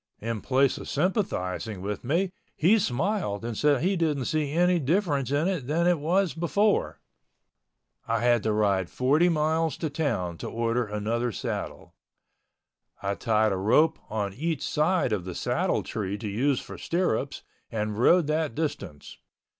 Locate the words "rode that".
17.99-18.55